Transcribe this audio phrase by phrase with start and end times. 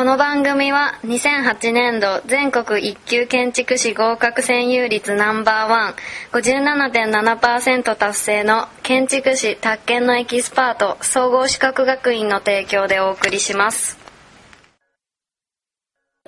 [0.00, 5.94] この番組は2008年度全国一級建築士合格占有率ナンバーワン
[6.32, 13.98] 57.7%達成の建築士宅建のエキスパート総合資格学院の提供でお送りします。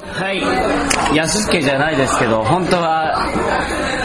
[0.02, 1.16] はい。
[1.16, 3.26] 安助じゃないですけど本当は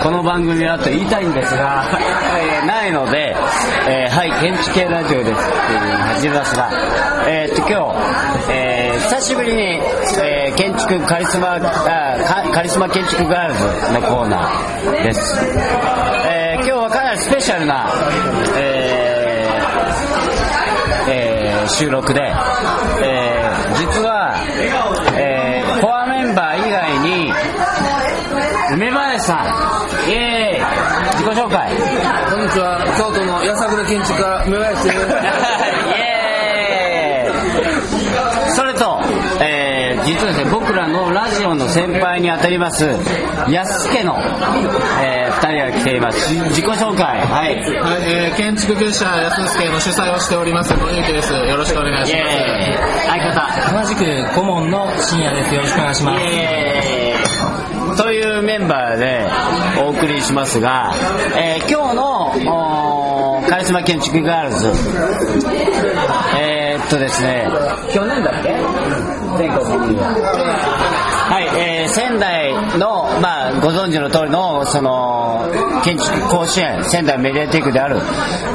[0.01, 1.83] この番組はと言いたいんですが、
[2.39, 3.35] えーないので、
[3.89, 5.79] えーはい建築系ラジオですっていう
[6.15, 6.69] 始めますが
[7.27, 7.67] えーっと今
[8.47, 8.76] 日、えー
[9.17, 9.61] 久しぶりに、
[10.21, 15.35] えー建築カリスマあカカリスマ建築ガールズのコーナーです、
[16.29, 17.89] えー今日はかなりスペシャルな、
[18.57, 24.35] えーえー収録で、えー実は、
[25.17, 27.31] えーコアメンバー以外に
[28.75, 30.09] 梅林さん。
[30.09, 31.17] イエーイ。
[31.17, 31.75] 自己紹介。
[32.29, 34.97] こんにちは、京都のやさぐれ建築家、梅林です。
[34.97, 35.01] イ
[35.95, 38.99] エーイそれと、
[39.41, 40.87] えー実はですね僕ら
[41.55, 42.85] のラジオの先輩にあたります
[43.49, 44.15] 安助の、
[45.03, 46.33] えー、2人が来ています。
[46.49, 47.21] 自己紹介。
[47.21, 47.55] はい。
[47.79, 51.31] はい、えー、建築技術者安助の主催をしております、野ゆうきです。
[51.33, 53.07] よろしくお願いイします。
[53.07, 53.81] 相方。
[53.83, 55.55] 同じく顧問の深夜です。
[55.55, 58.03] よろしくお願いします。
[58.03, 59.25] というメンバーで
[59.81, 60.91] お送りしますが、
[61.35, 64.71] えー今日のカリスマ建築ガールズ。
[66.39, 67.47] えーっとですね
[67.93, 68.49] 去年だっけ？
[69.37, 69.97] 全国に
[71.29, 75.49] はい、えー仙台の、まあ、ご存知の通りのその
[75.83, 77.97] 建築甲子園仙台メディアテックである、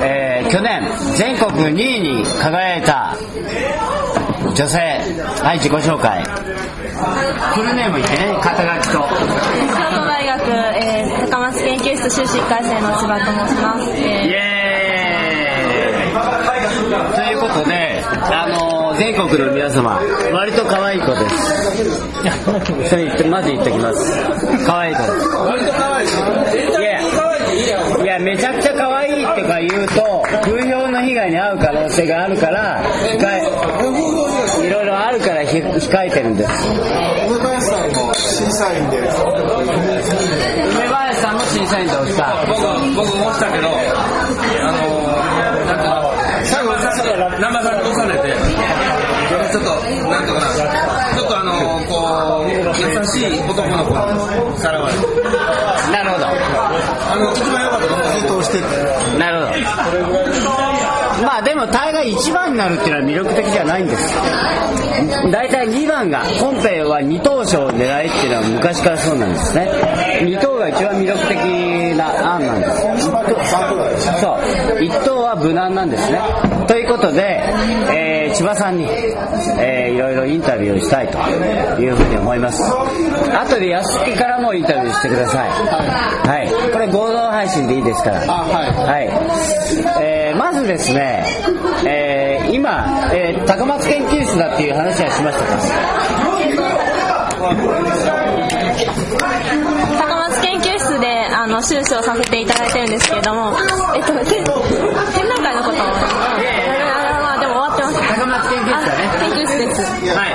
[0.02, 0.82] えー去年
[1.16, 3.16] 全国2位に輝いた
[4.54, 4.78] 女性
[5.42, 6.22] はい自己紹介。
[7.54, 8.98] フルネーム言ってね肩書きと。
[8.98, 9.06] 京
[9.96, 18.46] 都大学、えー、高松研究室修士1回生の千葉と申します、イえエーイということで、あ
[18.96, 20.00] 全国の皆様
[20.32, 22.88] 割と可愛い子です。
[22.88, 24.66] それ言ってまず言っておきます。
[24.66, 25.28] 可愛い子です。
[25.28, 27.00] 割と可愛いいや
[28.02, 33.62] いやめちゃくちゃ可愛いってか言うと風評の被害に遭う可能性があるから控え
[34.66, 36.50] いろいろあるからひ控えてるんです。
[37.28, 39.08] 梅林さんの審査員で、梅
[40.86, 42.44] 林さんも審査員で押した。
[42.46, 42.60] 僕、
[42.94, 43.70] 僕思ったけど、あ
[44.72, 46.12] のー、なんか、
[46.44, 46.72] 最後、
[47.36, 48.28] 南波さんに押されて、
[49.52, 49.68] ちょっと、
[50.08, 50.46] なんとかな、
[51.14, 51.94] ちょっとあのー、こ
[52.46, 53.90] う、優しい男の子
[54.50, 55.00] にさらわれて、
[55.92, 59.18] なるほどあの、一番良かったのはずっと押してて。
[59.18, 60.22] なるほど。
[61.22, 64.14] まあでも大概1番になるっていうのは魅力的じゃないんです。
[65.30, 69.68] 大体2番が、本編は2等賞を狙いっていうのは昔からそうなんですね。
[70.22, 71.36] 2等が一番魅力的
[71.96, 72.80] な案なんです。
[74.20, 74.38] そう。
[74.80, 76.18] 1等は無難なんですね。
[76.66, 77.42] ということで、
[77.94, 78.84] えー千葉さんに、
[79.58, 81.18] えーいろいろインタビューをしたいと
[81.80, 82.62] いうふうに思います。
[82.64, 85.48] 後で安木からもインタビューしてください。
[85.50, 86.48] はい。
[86.72, 88.22] これ合同配信でいいですから。
[88.26, 89.10] あはいはい。
[90.02, 91.26] えーまずですね、
[91.86, 95.52] えー今、えー高松研究室だっていう話はしましたか？
[97.42, 97.42] ー
[99.98, 103.52] 高松研究室であの修士をさせていただいてるんですけれども、
[103.94, 104.44] えっと、展展
[105.28, 105.86] 覧会のことを、
[108.32, 108.42] な。
[108.48, 109.82] 研究室だね研究室です。
[110.16, 110.32] はい。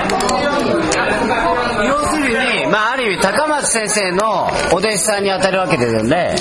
[1.87, 6.35] 要するに、まあ、ある意味、高松先生のお弟子さんに当たるわけですよね。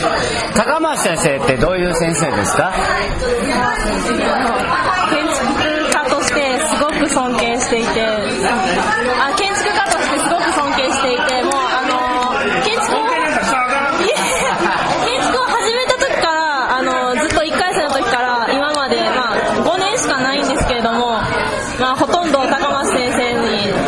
[0.54, 2.72] 高松先生ってどういう先生ですか
[5.10, 5.46] 建築
[5.92, 8.00] 家としてすごく尊敬していて、
[9.20, 11.94] あ建築家としてすごく尊敬していて、もうあの
[12.64, 14.14] 建築をいや
[15.04, 21.10] 建築を始めた時からあのずっと1回生の時から今までまあ5年しかないんですけれども、
[21.80, 23.78] まあほとんど高松先生に指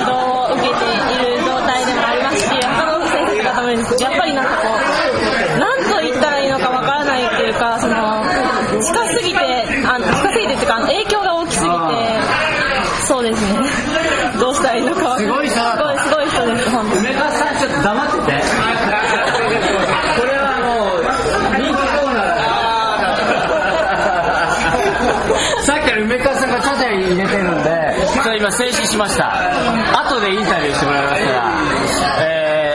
[0.00, 4.82] 導を受けている状態でもありますし、他の先生方もいるんですけど、やっぱりなんかこう。
[5.58, 8.24] なんと言ったらいいのかわからないっていうか、その、
[8.80, 9.38] 近すぎて、
[9.86, 11.76] あの近すぎてっていうか、あの影響が大きすぎて、
[13.06, 13.60] そうですね。
[14.40, 15.48] どうしたらいいのかわからない。
[15.50, 17.00] すごい人だすごい、すごい人です、本当に。
[17.00, 18.22] 梅川さん、ちょっと黙ってて。
[20.16, 21.00] これはもう、
[21.60, 22.42] 人気コーナー
[25.62, 27.68] さっきから梅川さんが縦に入れてるんで、
[28.06, 29.32] それ今静止しました。
[29.98, 31.52] 後でインタビューしてもらいますから。
[32.20, 32.74] え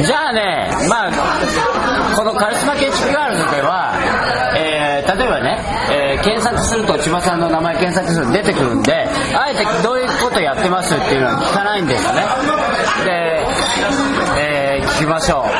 [0.00, 1.10] ー、じゃあね、まあ、
[2.16, 3.92] このカリスマ建築ガールズでは、
[4.56, 5.58] えー、例えばね、
[5.90, 12.22] えー検索すると千葉さんの名前検索すると出てくるんで、あえてどういうことやってますっていうのは聞かないんですよね。
[13.06, 13.46] で、
[14.36, 15.50] えー聞きましょう。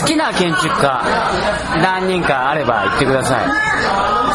[0.00, 1.02] 好きな建築家、
[1.82, 3.44] 何人かあれば言ってください。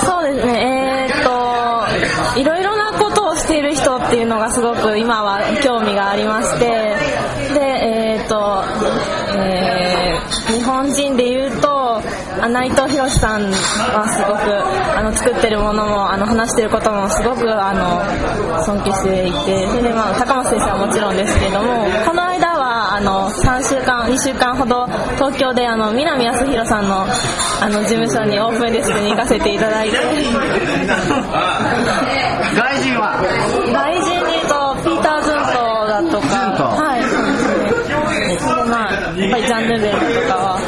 [0.06, 2.71] そうですね、えーっと、いろいろ
[3.98, 6.66] っていうのがすごく今は興味がありまして
[7.54, 8.64] でえっ、と、
[9.38, 9.82] えー
[10.52, 12.02] 日本人で言うと
[12.50, 14.42] 内藤博さんはすごく
[14.98, 18.02] あの作ってるものもあの話してることもすごくあの
[18.64, 27.06] 尊敬していてで、まあ、高松先生はもちろんですけれどもこの間はあの3週間2週間ほど東京であの南康弘さんの
[27.62, 29.98] あの事務所にオープンデスクに行かせていただいて。
[32.82, 33.22] 人は。
[33.22, 36.66] 外人に言うとピーター・ズントだとか。
[36.76, 37.02] はい。
[38.22, 38.38] で
[38.70, 40.60] まあやっぱりジャン・ヌーベルとかは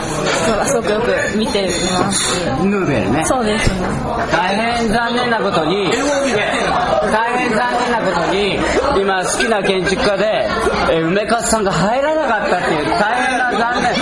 [0.45, 2.45] そうすごくよく見ています。
[2.63, 3.25] ヌーベルね。
[3.25, 3.87] そうですね。
[4.31, 8.59] 大変残念なことに大変残念なことに
[9.01, 10.47] 今好きな建築家で、
[10.91, 13.93] えー梅勝さんが入らなかったっていう大変な残念。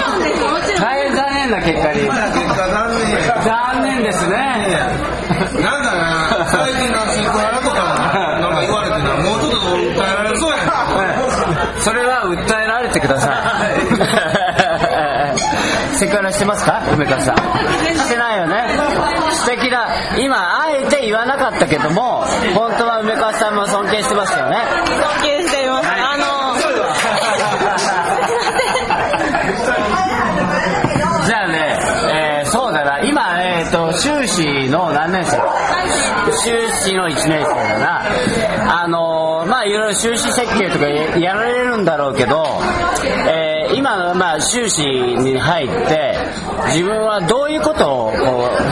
[0.79, 2.07] 大変残念な結果に。
[3.45, 3.91] 残念。
[4.03, 4.35] ですね。
[5.61, 7.75] なんかな最近なセクハラとか
[8.41, 10.71] なんか言われてなもうちょっと訴えられそうやな
[11.79, 13.31] それは訴えられてくださ
[15.33, 16.81] いセクハラしてますか？
[16.95, 17.35] 梅川さん。
[17.37, 18.63] してないよね。
[19.33, 24.57] 素敵だ今あえて言わなかったけども本当は梅川さんも尊敬してますよね。
[25.21, 25.87] 尊敬しています。
[25.87, 25.91] あ
[31.25, 31.79] じゃあね、
[32.13, 32.99] えーそうだな。
[33.01, 35.37] 今えっ、と修士の何年生？
[36.43, 38.01] 修士の1年生だな。
[38.83, 42.45] あのーまあいろいろ修士設計とかややられるんだろうけど、
[43.29, 43.40] えー
[43.81, 46.13] 今まあ修士に入って
[46.69, 48.13] 自分はどういうことを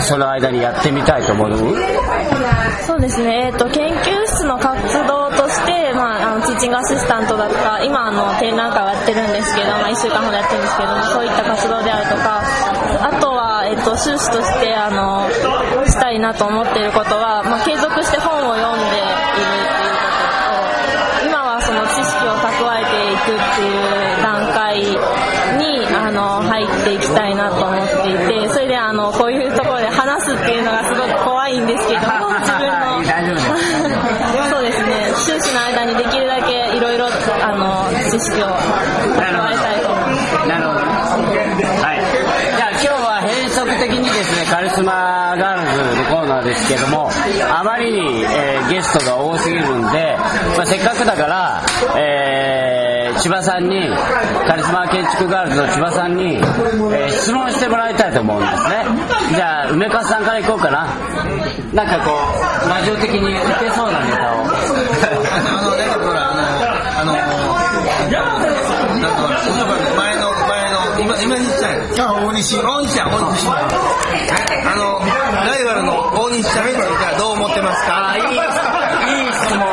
[0.05, 1.49] その間にやってみたいと思う？
[2.85, 4.77] そうですね、えー、と研究室の活
[5.09, 12.45] 動として、まあ、あのティーチングアシスタントだった今あの展覧会をやってるんですけど、まあ、1週間ほどやってるんですけどそういった活動であるとか
[13.09, 15.25] あとは、えー、と修士としてあの
[15.89, 19.89] したいなと思っていることは、まあ、継続して本を読んでいるっていうこと
[21.25, 23.98] と今はその知識を蓄えていくっていう
[26.81, 32.99] っていきたいなと思っていてそれであのこういうところで話すっていうのがすごく怖いんですけども自分の
[34.49, 40.79] そうですね修士の間にできるだけいろいろあの知識を蓄えたいと思いますなるほど。
[40.79, 42.01] はい。
[42.55, 47.09] じゃあ今日は変則的にですね、カリスマガールズのコーナーですけども、
[47.51, 50.15] あまりに、えーゲストが多すぎるんで、
[50.55, 51.68] まあ、せっかくだから、えー
[53.21, 53.87] 千葉さんに、
[54.47, 58.85] カリスマ建築ガールズの千葉さんに、えー質問してもらいたいと思うんですね。
[59.35, 60.87] じゃあ、梅川さんから行こうかな。
[61.73, 62.11] なんかこ
[62.65, 64.39] う、ラジオ的にいけそうなネタを。
[64.39, 64.45] あ
[65.63, 66.31] のね、ほら、
[67.01, 67.13] あの、あの、
[68.99, 72.07] なんとか、前の、前の、今、今西ちゃんや。
[72.07, 72.55] あ、大西。
[72.57, 73.47] 大西ちゃん、大西。
[73.47, 73.51] あ
[74.75, 74.99] の、
[75.45, 75.91] ライバルの
[76.23, 79.67] 大西ちゃんについてはどう思ってますかあいい、いい質問。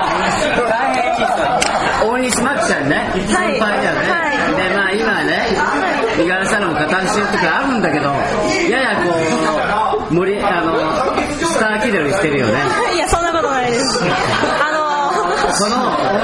[0.69, 1.86] 大変いい質問。
[2.08, 4.11] 大西真紀ちゃんね、先輩だよね。
[4.11, 5.47] はいで、まあ今ね、
[6.19, 8.08] 五十嵐さんのも加担してる時あるんだけど、
[8.70, 9.14] ややこ
[10.11, 10.79] う、無理、あの、
[11.47, 12.53] スター気取りしてるよね。
[12.94, 15.76] いやそんなことないですあのその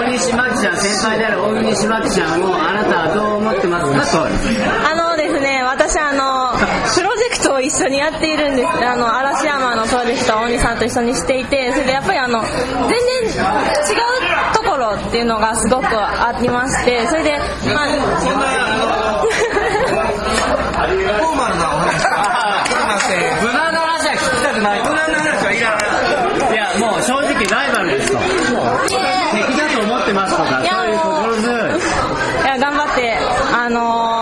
[0.04, 4.22] 大西真紀ちゃん、先輩である大西真紀ちゃんをあなたはどう思ってますか？
[4.22, 4.26] と。
[4.26, 6.52] あのですね、私あの、
[6.94, 8.68] プロジェクトを一緒にやっているんです。
[8.68, 12.52] あの、嵐山のプロジェクトを大西さんと一緒にしていて、それでやっぱりあの、全
[12.88, 13.98] 然違
[14.52, 14.61] うと
[14.94, 17.38] っていうのがすごくありまして、それで、
[17.74, 23.20] まあ、フォーマルなお話が聞きません。
[23.42, 24.80] 無難な話は聞きたくない。
[24.82, 25.82] 無難な話はいらな
[26.50, 26.52] い。
[26.52, 28.18] いや、もう正直ライバルですと。
[28.18, 31.70] 敵だと思ってますとか、そういう心強い。
[31.70, 33.18] いや、頑張って、
[33.54, 34.21] あの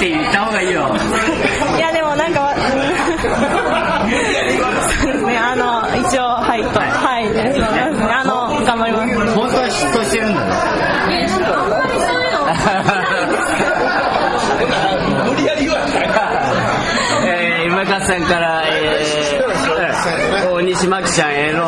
[0.00, 0.80] って言った方がいいよ。
[1.76, 2.56] いやでもなんかう
[5.12, 6.62] ですねあの一応はい。
[6.62, 7.28] とはい。
[7.28, 9.34] ですそうですねあの頑張ります。
[9.34, 10.50] 本当は嫉妬してるんだね。
[15.28, 15.76] 無理やり言わ
[17.66, 21.60] 今川さんから、えー、大西真紀ちゃんへの、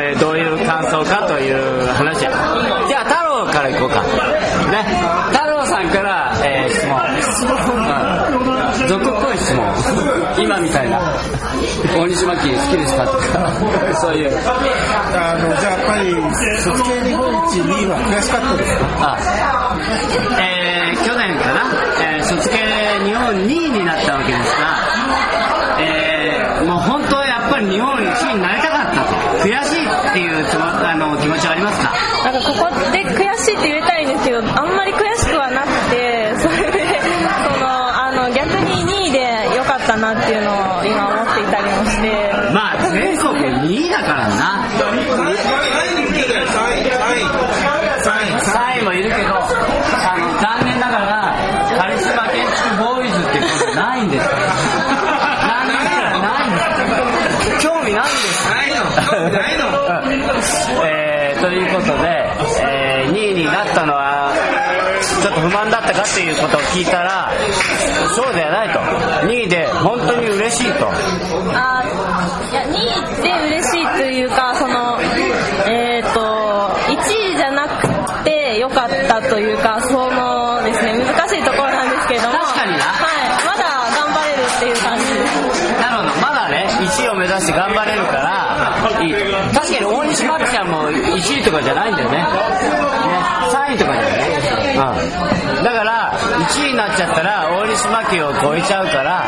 [0.00, 4.82] えーどういう感想かという話じゃあ太郎からいこうかね
[5.32, 9.64] 太郎さんから、えー質問うん俗っぽい質問
[10.38, 11.00] 今みたいな
[12.26, 13.04] 大西真紀好きですか？
[13.06, 14.30] と かそういう。
[14.36, 16.14] あのじゃあやっぱり
[16.60, 18.84] 卒系日本一2位は悔しかったですか？
[19.00, 19.76] あ
[20.40, 21.60] えー、去年かな、
[22.02, 22.56] えー、卒系
[23.04, 24.66] 日本2位になったわけですが、
[25.80, 29.16] えー、もう本当はやっぱり日本1位になりたかったと。
[29.46, 31.92] 悔しいっていうつもあの気持ちはありますか？
[32.24, 37.00] なんかここで悔しいって言えたらいいんですけどあんまり悔しくはなくてそれで
[37.54, 37.66] その
[38.04, 39.20] あの逆に2位で
[39.56, 43.28] 良かったなっていうのを今思っていたりもしてまあ全国
[43.68, 44.66] 2位だからな
[47.46, 51.34] 3位もいるけどあの残念ながら
[51.78, 54.40] カリスマ建築ボーイズっていうことないんですから
[55.46, 55.74] なんで
[56.26, 58.84] ないんです興味ないの？
[59.30, 59.66] ないの？
[60.86, 62.08] えーということで、
[62.62, 64.32] えー2位になったのは
[65.22, 67.30] ちょっと不満だったかっていうことを聞いたら
[68.14, 68.80] そうではないと。
[69.28, 70.88] 2位で本当に嬉しいと。
[70.90, 71.84] あ
[72.50, 74.85] いや2位で嬉しいというかその
[96.66, 99.22] 1位になっちゃったら大西真紀を超えちゃうから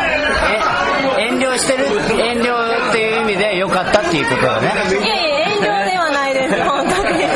[1.16, 1.85] え遠慮してる？
[1.87, 4.66] 遠慮っていう意味で良かったっていうことだね。
[4.66, 7.18] いやいや遠慮ではないです本当に。
[7.18, 7.28] いや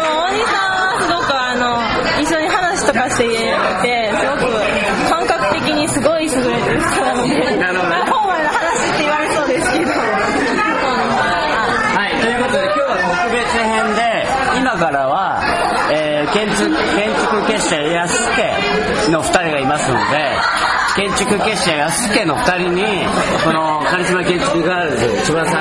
[0.00, 1.78] もう大西さんはすごくあの
[2.20, 4.42] 一緒に話とかしていてすごく
[5.08, 7.62] 感覚的にすごい優れてる人なので話
[8.90, 9.92] って言われそうですけど。
[9.92, 9.98] は
[12.10, 14.26] い、ということで今日は特別編で
[14.58, 15.11] 今からは、えー
[16.32, 20.32] 建築建築結社安家の2人がいますので
[20.96, 22.82] 建築結社安家の2人に
[23.44, 25.60] このカリスマ建築ガールズ千葉さ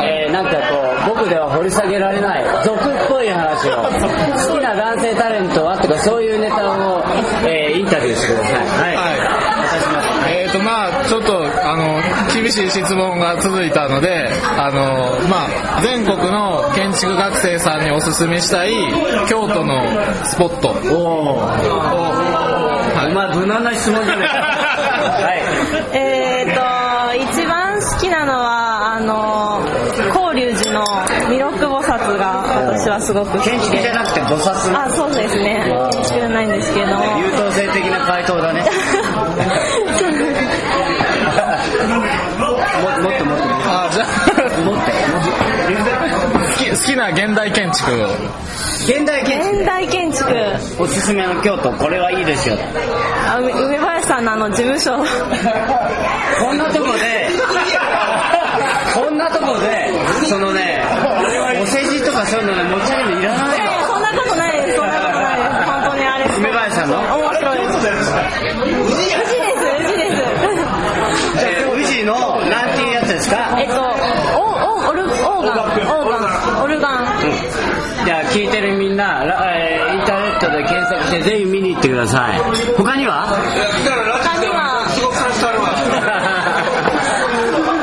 [0.00, 7.02] ん、えーなんかこう僕では掘り下げられない俗っぽい話を好きな男性タレントはとかそういうネタを、
[7.48, 9.22] えーインタビューしてくださいはい、はいお
[9.58, 12.00] 願いしますえーとまあちょっとあの
[12.50, 18.72] 厳しい質問が続いたのであのまあ全国の建築学生さんにおすすめしたい
[19.28, 19.80] 京都の
[20.24, 20.70] スポット。
[20.92, 24.34] おおお前無難な質問じゃないか。
[24.34, 25.34] は
[25.94, 25.96] い。
[25.96, 26.60] えーと
[27.40, 29.60] 一番好きなのはあの
[30.12, 30.84] 法隆寺の
[31.30, 34.76] 弥勒菩薩が私はすごく好き建築じゃでなくて菩薩？
[34.76, 35.64] あそうですね。
[35.92, 36.86] 建築じゃないんですけど。
[36.96, 38.64] も優等生的な回答だね
[42.40, 44.80] ももっともっとあじゃあもっと
[46.40, 47.92] 好き好きな現代建築。
[47.92, 47.94] を
[48.86, 49.56] 現代建築。
[49.58, 52.56] 現代建築おすすめの京都これはいいですよ。
[53.28, 54.96] あ梅梅林さんのあの事務所。
[54.96, 57.28] こんなとこで
[58.94, 59.92] こんなとこで
[60.26, 60.82] そのね
[61.60, 64.76] お世辞とかそういうのね持ち上げるのいらないいやいやそんなことないです。
[64.76, 65.50] そんなことないです。
[65.70, 66.96] 本当にあれ梅林さんの？
[66.98, 67.78] 面白いです。
[67.78, 68.14] 宇治です
[68.90, 68.92] 宇
[69.86, 70.22] 治です。
[71.44, 72.14] えー宇治の
[72.50, 72.99] なんていう
[74.40, 75.16] オオオルガン。
[75.16, 75.52] オーガ
[76.60, 76.62] ン。
[76.62, 77.06] オルガン。
[78.04, 82.38] じゃあ聞いてるみんな、らえーインターネットで検索してぜひ見に行ってください。
[82.76, 83.26] 他には？
[83.28, 84.86] 他には。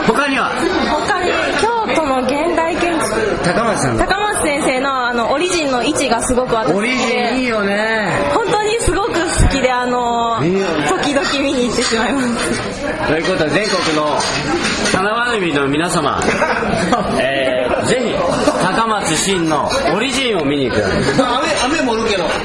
[0.07, 0.49] 他には？
[1.05, 1.29] 他に
[1.61, 3.05] 京都の現代建築。
[3.43, 7.96] 高松さん高松先生のあのオリジンの位置がすごく私好きオリジンいいでよね
[11.87, 13.07] しまいます。
[13.07, 14.19] ということで全国の
[14.91, 16.21] 七番組の皆様、
[17.19, 18.13] えー、ぜひ
[18.61, 20.99] 高松新のオリジンを見に行ください。
[21.69, 22.25] 雨雨もるけど。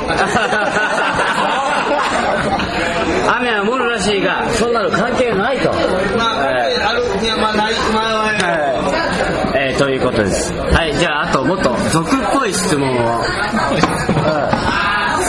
[3.36, 5.70] 雨は降るらしいがそんなの関係ないと、
[6.16, 6.88] まあえー。
[6.88, 8.22] あるいやまあない前は
[9.54, 10.52] えーということです。
[10.52, 13.22] はいじゃああともっと俗っぽい質問を、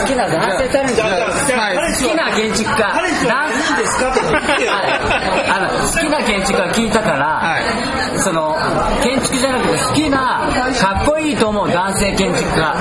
[0.04, 1.02] 好きな男性タレント
[1.94, 4.20] 好きな建築家男性ですかって
[4.68, 5.00] はい
[5.48, 7.58] あの好きな建築家聞いたから、
[8.22, 8.56] その
[9.02, 10.48] 建築じゃなくて好きな
[10.80, 12.74] かっこいいと思う男性建築家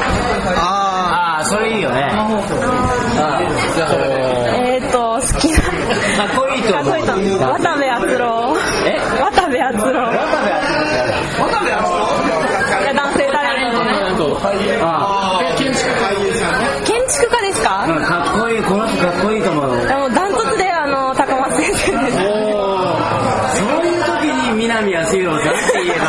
[25.13, 26.05] 南康弘さんって言えば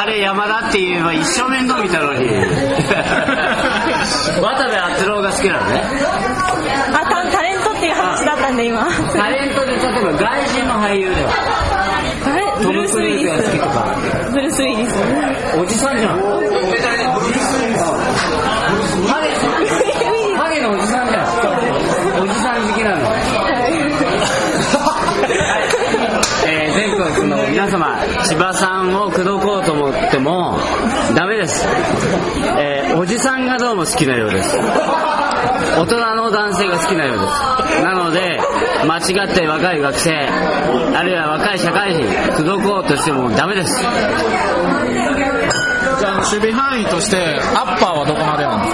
[0.00, 2.26] あれ山田って言えば一生面倒見たのに。
[4.42, 5.82] 渡部篤郎が好きなのね。
[6.92, 8.84] あタタレントっていうちだったんで今。
[9.16, 11.30] タレントで例えば外人の俳優では。
[12.60, 13.94] ブルース・ウィリトムクルーズが好きとか。
[14.04, 14.96] スブルース・ウィリス。
[15.56, 16.18] おじさんじゃん。
[20.36, 21.24] ハゲのおじさんじゃん。
[22.22, 23.23] おじさん好きなの
[27.26, 30.58] の皆様千葉さんを口説こうと思っても
[31.14, 31.66] ダメです、
[32.58, 34.56] えーおじさんがどうも好きなようです。
[34.56, 37.82] 大人の男性が好きなようです。
[37.82, 38.38] なので
[38.86, 43.80] 間違って若い学生あるいは若い社会人口説こうとしてもダメです。
[43.80, 47.16] じゃあ守備範囲として
[47.56, 48.73] アッパーはどこまでなんです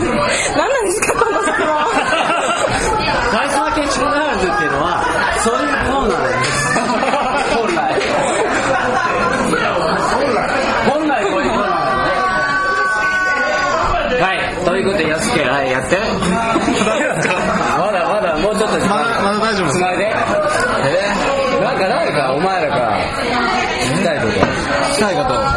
[0.00, 1.56] 何なんですかこの質問
[3.32, 5.02] カリスマ建築ガールズっていうのは
[5.42, 6.50] そういうコーナーなんです
[7.56, 7.78] 本来
[10.90, 11.78] 本来こういうコーナー
[13.94, 15.96] なんではいということで安家はいやって
[17.78, 23.00] まだまだもうちょっとまだまだ大丈夫つないでえーなんかないかお前らから
[23.80, 24.32] 聞きたいこと
[24.92, 25.55] したいこと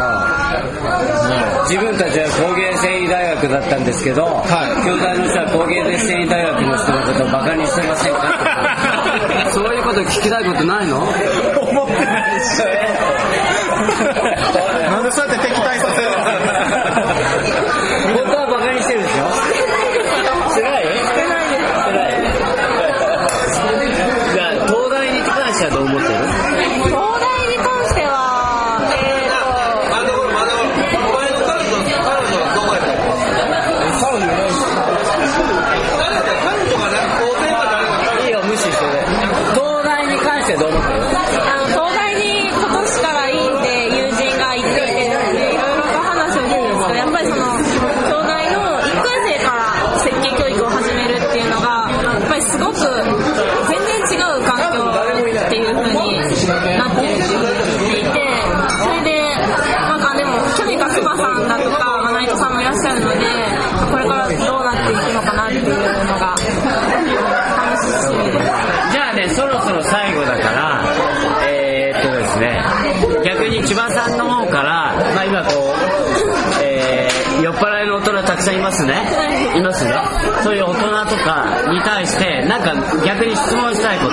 [1.70, 4.82] 自分たちは工芸繊維大学だったんですけど、はい。
[4.82, 8.26] 兄弟の人は工芸繊維大学の人のことをバカにしてませんか？
[8.26, 10.98] っ てそういうこと聞きたいことないの？
[10.98, 12.42] 思ってない
[80.44, 82.74] そういう大人とかに対して、なんか
[83.06, 84.12] 逆に質問したいこと、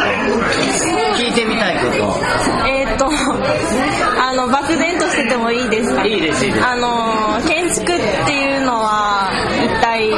[1.17, 2.21] 聞いてみたいこと。
[2.69, 3.07] えーっと、
[4.21, 6.05] あの、漠然としててもいいですか？
[6.05, 6.67] いいですいいです。
[6.67, 9.31] あの、建築っていうのは、
[9.65, 10.11] 一体、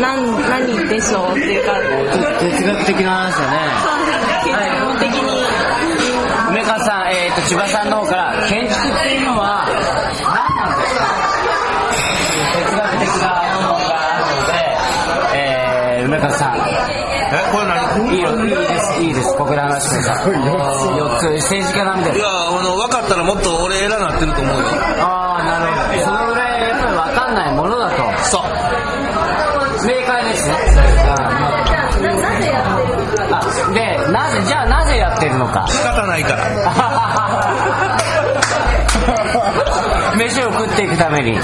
[0.00, 1.72] 何、何でしょうっていうか、
[2.40, 3.58] 哲学的な話だね。
[4.44, 5.44] 建築的に、
[6.50, 8.15] 梅川さん、えー、っと、千葉さんの方か
[19.44, 20.32] です、いいです、ここで話してください。
[20.32, 22.18] 4つ、政治家なんでい。
[22.18, 24.64] やあの分かったらもっと俺偉なってると思うよ
[25.00, 26.00] ああ、なるほど。
[26.04, 27.96] そのぐらいやっぱり分かんないものだと。
[28.24, 28.42] そう
[29.86, 30.95] 明快ですね。
[33.30, 33.40] あ、
[33.72, 35.64] で、なぜ、じゃあなぜやってるのか。
[35.68, 36.44] 仕方ないから
[40.16, 41.32] 飯を食っていくために。
[41.32, 41.40] いや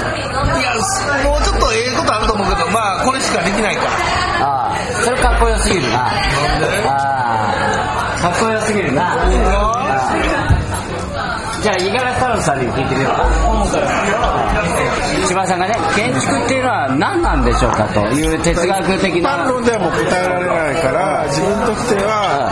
[1.23, 3.89] もうちょっとええことあると思うけどまあこれしかできないから
[4.45, 6.07] ああ、それかっこよすぎるな。
[6.87, 9.13] ああ、かっこよすぎるな。
[9.13, 9.17] あ
[10.49, 10.52] あ
[11.63, 13.23] じゃあ、五十嵐太郎さんに聞いてみようか。
[15.25, 19.45] 千葉さんがね、建築っていうのは何なんでしょうかという哲学的一般な。
[19.47, 22.51] 論ではもう答えられないから自分としては、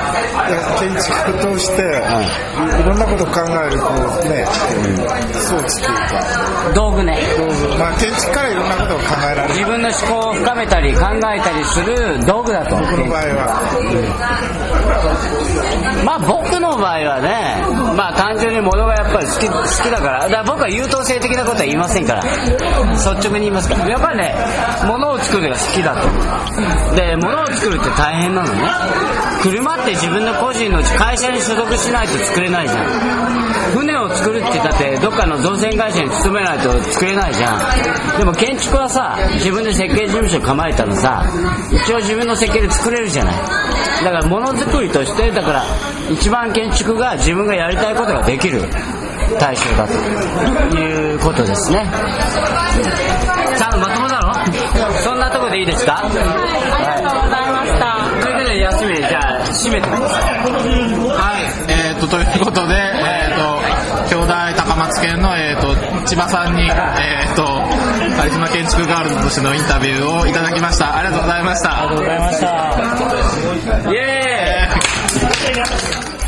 [0.80, 1.12] 建築
[1.43, 3.91] として、いいろんなことを考えるこ
[4.24, 4.47] うね、
[5.43, 7.19] 装置というか道具ね。
[7.38, 12.78] 道具まあ建築からいろんなことを考えられる自分の思考を深めたり考えたりする道具だと。
[12.78, 13.60] 僕の場合は
[16.06, 17.62] まあ僕の場合はね、
[17.95, 24.35] まあ単純に物がやっぱり好き好きだから、だから僕は優等生的なことは言いませんから、率直に言いますから、やっぱりね、
[24.85, 26.95] 物を作るのが好きだと。
[26.95, 28.61] で、物を作るって大変なのね。
[29.41, 32.85] 車って自分の個人のうち会社に所属しないと作れないじゃん。
[33.73, 37.57] 船を作るって言って、どっかの造船会社に勤めないと作れないじゃ
[38.15, 38.17] ん。
[38.19, 41.25] でも建築はさ、自分で設計事務所構えたらさ、
[41.71, 43.35] 一応自分の設計で作れるじゃない。
[44.03, 45.63] だからものづくりとしてだから
[46.11, 48.61] 一番建築が自分がやりたいことができる
[49.39, 49.94] 対象だと
[50.78, 51.86] いうことですね
[53.58, 54.34] ちゃんとまともだろ
[55.04, 55.94] そんなとこでいいですか？
[55.94, 57.98] はい、ありがとうございました。
[58.22, 63.36] それでね休みじゃあ締めてくださいはい、えー、と、ということで、えー、
[64.10, 65.76] と、兄弟高松県の、えー、と、
[66.08, 67.44] 千葉さんに、えー、と、
[68.17, 70.96] カリスマ建築ガールズとしてのインタビューをいただきました。
[70.98, 71.84] ありがとうございました。
[71.84, 72.48] ありがとうございました。
[73.91, 76.20] イエーイ